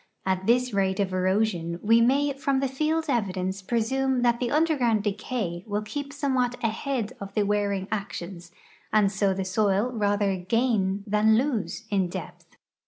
[0.25, 5.03] At this rate of erosion, we may from the field evidence presume that the underground
[5.03, 8.51] decay will keep somewhat ahead of the wearing actions,
[8.91, 12.57] and so the soil rather gain than lose in depth.